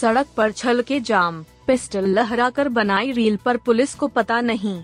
[0.00, 4.82] सड़क पर छल के जाम, पिस्टल लहराकर बनाई रील पर पुलिस को पता नहीं।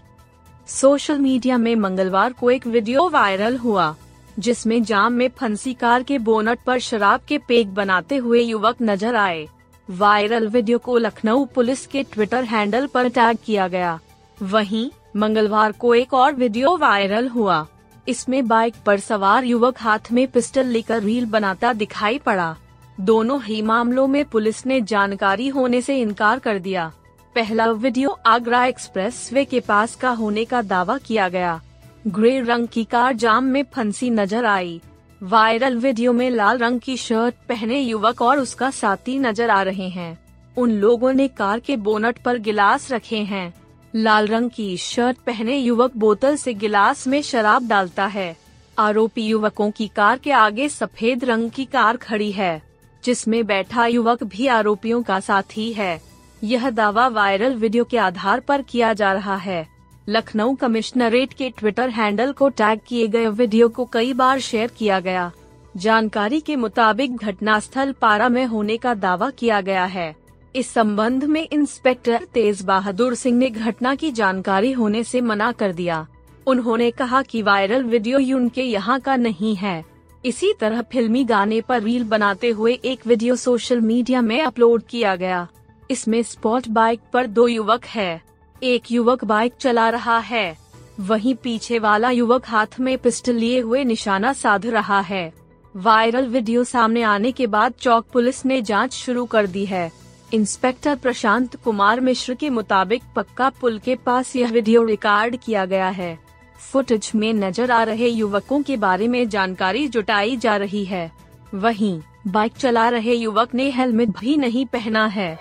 [0.68, 3.94] सोशल मीडिया में मंगलवार को एक वीडियो वायरल हुआ,
[4.38, 9.16] जिसमें जाम में फंसी कार के बोनट पर शराब के पेग बनाते हुए युवक नज़र
[9.16, 9.46] आए।
[9.88, 13.98] वायरल वीडियो को लखनऊ पुलिस के ट्विटर हैंडल पर टैग किया गया।
[14.38, 17.66] वहीं, मंगलवार को एक और वीडियो वायरल हुआ।
[18.08, 22.56] इसमें बाइक पर सवार युवक हाथ में पिस्टल लेकर रील बनाता दिखाई पड़ा।
[23.00, 26.92] दोनों ही मामलों में पुलिस ने जानकारी होने से इनकार कर दिया।
[27.34, 31.60] पहला वीडियो आगरा एक्सप्रेस वे के पास का होने का दावा किया गया।
[32.06, 34.80] ग्रे रंग की कार जाम में फंसी नज़र आई।
[35.20, 39.88] वायरल वीडियो में लाल रंग की शर्ट पहने युवक और उसका साथी नज़र आ रहे
[39.88, 40.18] हैं।
[40.56, 43.52] उन लोगों ने कार के बोनट पर गिलास रखे हैं।
[43.94, 48.36] लाल रंग की शर्ट पहने युवक बोतल से गिलास में शराब डालता है।
[48.78, 52.65] आरोपी युवकों की कार के आगे सफ़ेद रंग की कार खड़ी है।
[53.06, 56.00] जिसमें बैठा युवक भी आरोपियों का साथी है।
[56.44, 59.66] यह दावा वायरल वीडियो के आधार पर किया जा रहा है।
[60.08, 65.00] लखनऊ कमिश्नरेट के ट्विटर हैंडल को टैग किए गए वीडियो को कई बार शेयर किया
[65.00, 65.30] गया।
[65.76, 70.14] जानकारी के मुताबिक घटनास्थल पारा में होने का दावा किया गया है।
[70.56, 75.72] इस संबंध में इंस्पेक्टर तेज बहादुर सिंह ने घटना की जानकारी होने से मना कर
[75.72, 76.06] दिया।
[76.46, 79.84] उन्होंने कहा कि वायरल वीडियो उनके यहाँ का नहीं है।
[80.26, 85.16] इसी तरह फिल्मी गाने पर रील बनाते हुए एक वीडियो सोशल मीडिया में अपलोड किया
[85.16, 85.46] गया।
[85.90, 88.22] इसमें स्पॉट बाइक पर दो युवक है।
[88.62, 90.58] एक युवक बाइक चला रहा है।
[91.00, 95.32] वहीं पीछे वाला युवक हाथ में पिस्टल लिए हुए निशाना साध रहा है।
[95.76, 99.90] वायरल वीडियो सामने आने के बाद चौक पुलिस ने जाँच शुरू कर दी है।
[100.34, 105.88] इंस्पेक्टर प्रशांत कुमार मिश्र के मुताबिक पक्का पुल के पास यह वीडियो रिकॉर्ड किया गया
[105.88, 106.25] है।
[106.60, 111.10] फुटेज में नज़र आ रहे युवकों के बारे में जानकारी जुटाई जा रही है।
[111.54, 115.38] वहीं, बाइक चला रहे युवक ने हेलमेट भी नहीं पहना है।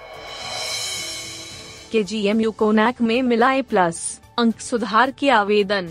[1.92, 5.90] के जी एम यू कोनैक में मिला ए प्लस अंक सुधार के आवेदन।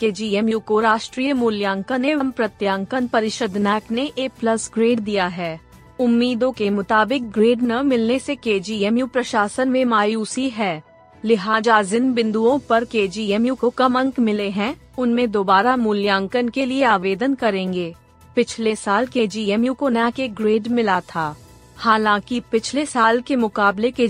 [0.00, 5.00] के जी एम यू को राष्ट्रीय मूल्यांकन एवं प्रत्यांकन परिषद नैक ने ए प्लस ग्रेड
[5.00, 5.58] दिया है।
[6.00, 10.82] उम्मीदों के मुताबिक ग्रेड न मिलने से के जी एम यू प्रशासन में मायूसी है।
[11.26, 13.08] लिहाजा जिन बिंदुओं पर के
[13.54, 17.94] को कम अंक मिले हैं, उनमें दोबारा मूल्यांकन के लिए आवेदन करेंगे।
[18.36, 19.26] पिछले साल के
[19.74, 21.36] को न के ग्रेड मिला था।
[21.76, 24.08] हालाँकि पिछले साल के मुकाबले के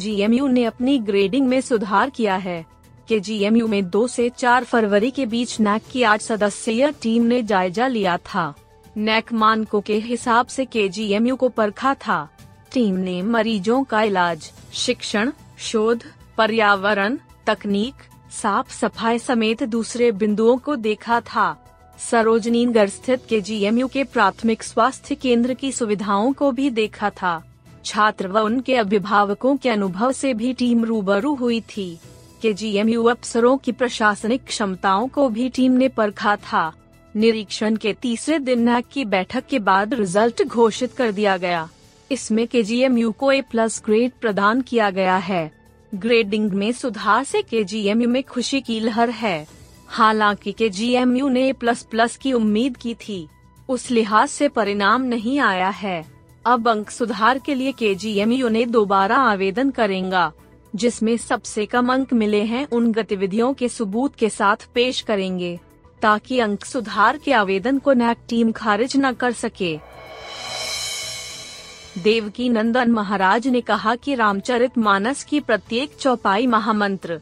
[0.48, 2.66] ने अपनी ग्रेडिंग में सुधार किया है।
[3.08, 3.20] के
[3.68, 8.16] में दो से चार फरवरी के बीच नैक की आठ सदस्यीय टीम ने जायजा लिया
[8.16, 8.54] था।
[8.96, 10.88] नैक मानकों के हिसाब से के
[11.36, 12.28] को परखा था।
[12.74, 16.04] टीम ने मरीजों का इलाज, शिक्षण, शोध
[16.38, 17.94] पर्यावरण, तकनीक,
[18.30, 21.64] साफ़ सफ़ाई समेत दूसरे बिंदुओं को देखा था।
[22.10, 27.44] सरोजनी नगर स्थित के जीएमयू के प्राथमिक स्वास्थ्य केंद्र की सुविधाओं को भी देखा था।
[27.84, 31.98] छात्र व उनके अभिभावकों के अनुभव से भी टीम रूबरू हुई थी।
[32.42, 36.72] के जीएमयू अफसरों की प्रशासनिक क्षमताओं को भी टीम ने परखा था।
[37.16, 41.68] निरीक्षण के तीसरे दिन की बैठक के बाद रिज़ल्ट घोषित कर दिया गया।
[42.12, 45.55] इसमें के जीएमयू को ए प्लस ग्रेड प्रदान किया गया है।
[45.94, 47.64] ग्रेडिंग में सुधार से के
[48.06, 49.46] में खुशी की लहर है।
[49.86, 50.68] हालाँकि के
[51.28, 53.28] ने प्लस प्लस की उम्मीद की थी।
[53.68, 56.04] उस लिहाज से परिणाम नहीं आया है।
[56.46, 57.94] अब अंक सुधार के लिए के
[58.50, 60.32] ने दोबारा आवेदन करेगा,
[60.76, 65.60] जिसमें सबसे कम अंक मिले हैं उन गतिविधियों के सबूत के साथ पेश करेंगे,
[66.02, 69.78] ताकि अंक सुधार के आवेदन को नैक टीम खारिज न कर सके।
[71.98, 77.20] देवकी नंदन महाराज ने कहा कि रामचरित मानस की प्रत्येक चौपाई महामंत्र।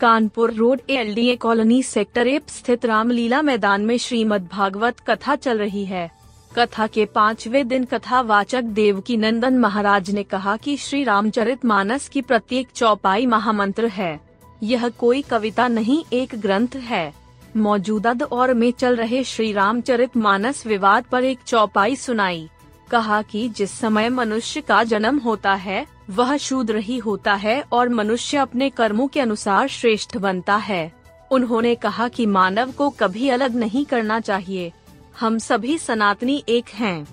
[0.00, 5.84] Kanpur road LDA colony sector app स्थित रामलीला मैदान में श्रीमद् भागवत कथा चल रही
[5.84, 6.10] है।
[6.58, 12.08] कथा के पांचवे दिन कथा वाचक देवकी नंदन महाराज ने कहा कि श्री रामचरित मानस
[12.08, 14.20] की प्रत्येक चौपाई महामंत्र है।
[14.62, 17.14] यह कोई कविता नहीं, एक ग्रंथ है।
[17.56, 22.48] मौजूदा दौर में चल रहे श्री रामचरित मानस विवाद पर एक चौपाई सुनाई।
[22.90, 27.88] कहा कि जिस समय मनुष्य का जन्म होता है, वह शूद्र ही होता है और
[27.88, 30.92] मनुष्य अपने कर्मों के अनुसार श्रेष्ठ बनता है।
[31.30, 34.72] उन्होंने कहा कि मानव को कभी अलग नहीं करना चाहिए।
[35.20, 37.06] हम सभी सनातनी एक हैं।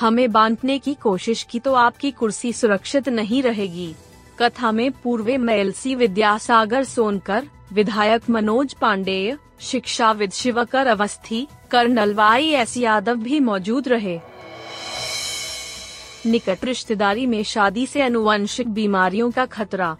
[0.00, 3.94] हमें बांटने की कोशिश की तो आपकी कुर्सी सुरक्षित नहीं रहेगी।
[4.38, 12.76] कथा में पूर्व मेलसी विद्यासागर सोनकर, विधायक मनोज पांडेय, शिक्षाविद Shivkar Awasthi, colonel Y S
[12.76, 14.20] Yadav भी मौजूद रहे।
[16.26, 19.96] निकट रिश्तेदारी में शादी से अनुवंशिक बीमारियों का खतरा।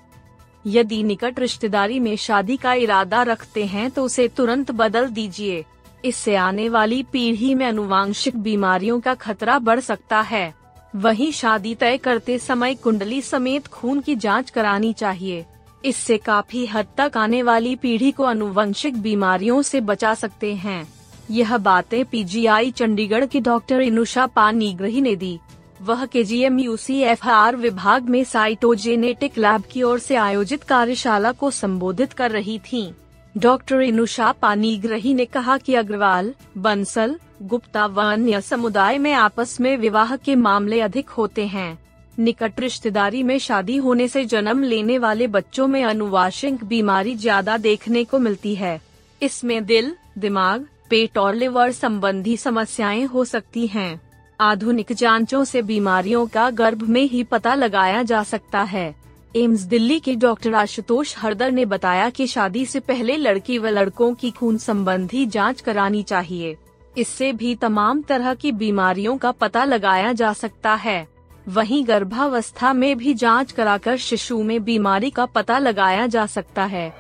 [0.64, 5.64] यदि निकट रिश्तेदारी में शादी का इरादा रखते हैं तो उसे तुरंत बदल दीजिए।
[6.04, 10.54] इससे आने वाली पीढ़ी में अनुवांशिक बीमारियों का खतरा बढ़ सकता है।
[10.94, 15.44] वहीं शादी तय करते समय कुंडली समेत खून की जाँच करानी चाहिए।
[15.84, 20.86] इससे काफ़ी हद तक आने वाली पीढ़ी को अनुवंशिक बीमारियों से बचा सकते हैं।
[21.30, 25.38] यह बातें पीजीआई चंडीगढ़ की डॉक्टर इनुषा पानीग्रही ने दी।
[25.82, 30.16] वह K G M U C F R विभाग में साइटोजेनेटिक लैब की ओर से
[30.16, 32.92] आयोजित कार्यशाला को संबोधित कर रही थीं।
[33.34, 39.76] डॉक्टर इनुषा पानीग्रही ने कहा कि अग्रवाल, बंसल, गुप्ता व अन्य समुदाय में आपस में
[39.76, 41.78] विवाह के मामले अधिक होते हैं
[42.18, 48.04] निकट रिश्तेदारी में शादी होने से जन्म लेने वाले बच्चों में अनुवांशिक बीमारी ज़्यादा देखने
[48.04, 48.80] को मिलती है
[49.20, 54.00] इसमें दिल, दिमाग, पेट और लिवर संबंधी समस्याएँ हो सकती हैं।
[54.40, 58.94] आधुनिक जांचों से बीमारियों का गर्भ में ही पता लगाया जा सकता है।
[59.36, 64.14] एम्स दिल्ली के डॉक्टर आशुतोष हरदर ने बताया कि शादी से पहले लड़की व लड़कों
[64.14, 66.56] की खून संबंधी जाँच करानी चाहिए।
[66.98, 71.08] इससे भी तमाम तरह की बीमारियों का पता लगाया जा सकता है।
[71.48, 76.92] वहीं गर्भावस्था में भी जाँच कराकर शिशु में बीमारी का पता लगाया जा सकता है।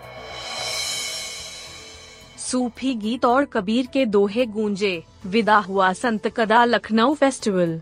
[2.52, 7.80] सूफी गीत और कबीर के दोहे गूंजे। विदा हुआ संत कदा लखनऊ फेस्टिवल।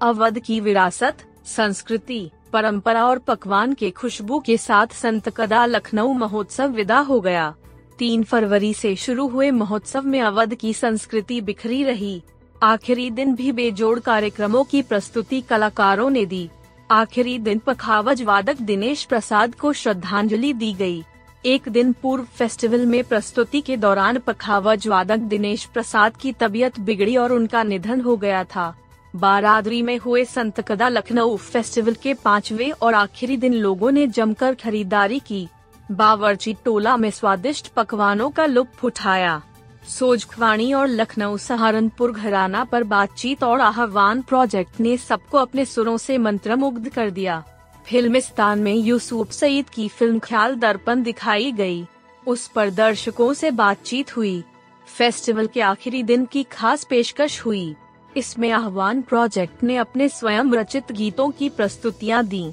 [0.00, 6.68] अवध की विरासत, संस्कृति, परंपरा और पकवान के खुशबू के साथ संत कदा लखनऊ महोत्सव
[6.68, 7.54] विदा हो गया।
[7.98, 12.22] तीन फरवरी से शुरू हुए महोत्सव में अवध की संस्कृति बिखरी रही।
[12.62, 16.48] आखिरी दिन भी बेजोड़ कार्यक्रमों की प्रस्तुति कलाकारों ने दी।
[16.90, 21.04] आखिरी दिन पखावज वादक दिनेश प्रसाद को श्रद्धांजलि दी गई।
[21.46, 27.16] एक दिन पूर्व फेस्टिवल में प्रस्तुति के दौरान पखावज वादक दिनेश प्रसाद की तबीयत बिगड़ी
[27.16, 28.74] और उनका निधन हो गया था।
[29.16, 34.54] बारादरी में हुए संत कदा लखनऊ फेस्टिवल के पांचवे और आखिरी दिन लोगों ने जमकर
[34.54, 35.46] खरीदारी की।
[35.92, 39.40] बावर्ची टोला में स्वादिष्ट पकवानों का लुत्फ उठाया।
[39.88, 46.18] सोजखवाणी और लखनऊ सहारनपुर घराना पर बातचीत और आह्वान प्रोजेक्ट ने सबको अपने सुरों से
[46.18, 47.42] मंत्रमुग्ध कर दिया।
[47.86, 51.86] फिल्मिस्तान में यूसुफ सईद की फ़िल्म ख्याल दर्पण दिखाई गई।
[52.26, 54.44] उस पर दर्शकों से बातचीत हुई।
[54.98, 57.74] फेस्टिवल के आखिरी दिन की खास पेशकश हुई।
[58.16, 62.52] इसमें आह्वान प्रोजेक्ट ने अपने स्वयं रचित गीतों की प्रस्तुतियाँ दी।